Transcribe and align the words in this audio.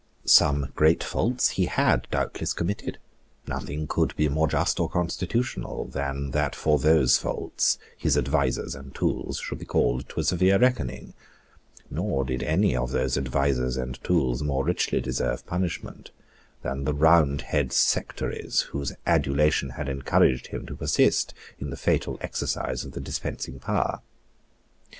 Some 0.25 0.71
great 0.75 1.03
faults 1.03 1.49
he 1.51 1.67
had 1.67 2.07
doubtless 2.09 2.53
committed, 2.53 2.97
nothing 3.45 3.85
could 3.85 4.15
be 4.15 4.29
more 4.29 4.47
just 4.47 4.79
or 4.79 4.89
constitutional 4.89 5.85
than 5.85 6.31
that 6.31 6.55
for 6.55 6.79
those 6.79 7.19
faults 7.19 7.77
his 7.95 8.17
advisers 8.17 8.73
and 8.73 8.95
tools 8.95 9.37
should 9.37 9.59
be 9.59 9.65
called 9.65 10.09
to 10.09 10.21
a 10.21 10.23
severe 10.23 10.57
reckoning; 10.57 11.13
nor 11.91 12.25
did 12.25 12.41
any 12.41 12.75
of 12.75 12.89
those 12.89 13.15
advisers 13.15 13.77
and 13.77 14.03
tools 14.03 14.41
more 14.41 14.65
richly 14.65 15.01
deserve 15.01 15.45
punishment 15.45 16.09
than 16.63 16.85
the 16.85 16.95
Roundhead 16.95 17.71
sectaries 17.71 18.61
whose 18.71 18.93
adulation 19.05 19.69
had 19.69 19.87
encouraged 19.87 20.47
him 20.47 20.65
to 20.65 20.75
persist 20.75 21.35
in 21.59 21.69
the 21.69 21.77
fatal 21.77 22.17
exercise 22.21 22.83
of 22.83 22.93
the 22.93 23.01
dispensing 23.01 23.59
power. 23.59 24.01